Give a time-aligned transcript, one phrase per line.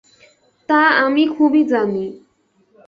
[0.69, 2.05] তা আমি খুবই জানি।